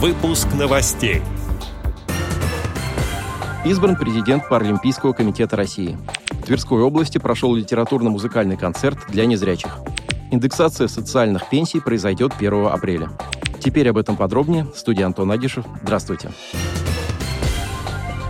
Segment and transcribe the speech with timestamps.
[0.00, 1.22] Выпуск новостей.
[3.64, 5.98] Избран президент Паралимпийского комитета России.
[6.30, 9.78] В Тверской области прошел литературно-музыкальный концерт для незрячих.
[10.30, 13.10] Индексация социальных пенсий произойдет 1 апреля.
[13.58, 14.68] Теперь об этом подробнее.
[14.72, 15.64] Студия Антон Агишев.
[15.82, 16.30] Здравствуйте.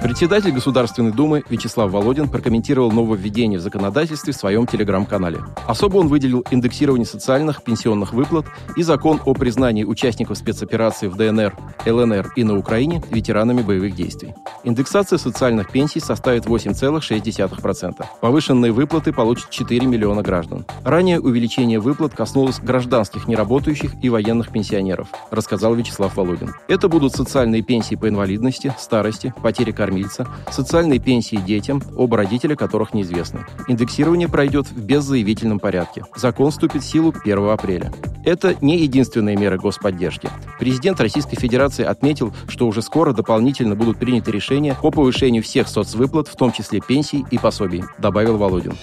[0.01, 5.41] Председатель Государственной Думы Вячеслав Володин прокомментировал нововведение в законодательстве в своем телеграм-канале.
[5.67, 8.47] Особо он выделил индексирование социальных пенсионных выплат
[8.77, 11.53] и закон о признании участников спецоперации в ДНР,
[11.85, 14.35] ЛНР и на Украине ветеранами боевых действий.
[14.63, 18.07] Индексация социальных пенсий составит 8,6%.
[18.21, 20.65] Повышенные выплаты получат 4 миллиона граждан.
[20.85, 26.55] Ранее увеличение выплат коснулось гражданских неработающих и военных пенсионеров, рассказал Вячеслав Володин.
[26.69, 32.57] Это будут социальные пенсии по инвалидности, старости, потере карьеры кормильца, социальные пенсии детям, оба родителя
[32.57, 33.41] которых неизвестны.
[33.69, 36.05] Индексирование пройдет в беззаявительном порядке.
[36.15, 37.91] Закон вступит в силу 1 апреля.
[38.25, 40.29] Это не единственные меры господдержки.
[40.59, 46.29] Президент Российской Федерации отметил, что уже скоро дополнительно будут приняты решения по повышению всех соцвыплат,
[46.29, 48.75] в том числе пенсий и пособий, добавил Володин.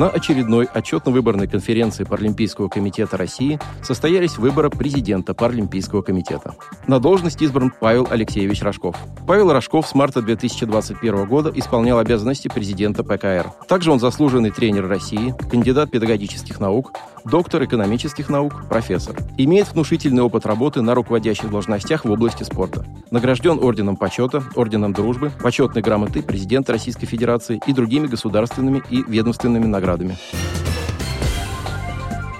[0.00, 6.54] На очередной отчетно-выборной конференции Паралимпийского комитета России состоялись выборы президента Паралимпийского комитета.
[6.86, 8.96] На должность избран Павел Алексеевич Рожков.
[9.26, 13.52] Павел Рожков с марта 2021 года исполнял обязанности президента ПКР.
[13.68, 16.92] Также он заслуженный тренер России, кандидат педагогических наук,
[17.24, 19.16] доктор экономических наук, профессор.
[19.36, 22.84] Имеет внушительный опыт работы на руководящих должностях в области спорта.
[23.10, 29.66] Награжден Орденом Почета, Орденом Дружбы, Почетной грамотой президента Российской Федерации и другими государственными и ведомственными
[29.66, 30.16] наградами.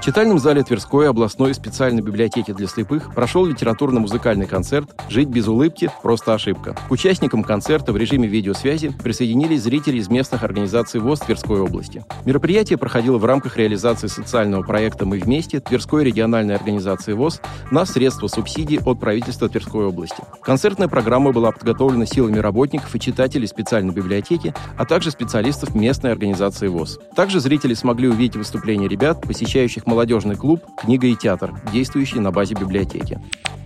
[0.01, 5.91] В читальном зале Тверской областной специальной библиотеки для слепых прошел литературно-музыкальный концерт «Жить без улыбки–
[6.03, 6.75] просто ошибка».
[6.89, 12.03] К участникам концерта в режиме видеосвязи присоединились зрители из местных организаций ВОЗ Тверской области.
[12.25, 18.27] Мероприятие проходило в рамках реализации социального проекта «Мы вместе» Тверской региональной организации ВОЗ на средства
[18.29, 20.25] субсидий от правительства Тверской области.
[20.43, 26.69] Концертная программа была подготовлена силами работников и читателей специальной библиотеки, а также специалистов местной организации
[26.69, 26.99] ВОЗ.
[27.15, 32.55] Также зрители смогли увидеть выступления ребят, посещающих молодежный клуб «Книга и театр», действующий на базе
[32.55, 33.21] библиотеки.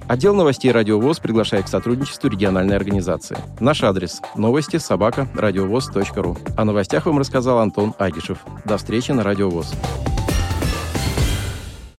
[0.08, 3.36] Отдел новостей «Радиовоз» приглашает к сотрудничеству региональной организации.
[3.60, 6.36] Наш адрес– новости собака радиовоз.ру.
[6.56, 8.38] О новостях вам рассказал Антон Агишев.
[8.64, 9.72] До встречи на «Радиовоз».